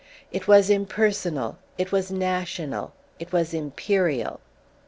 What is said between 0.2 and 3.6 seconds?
It was impersonal, it was national, it was